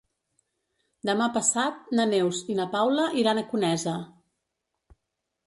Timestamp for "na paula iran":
2.61-3.43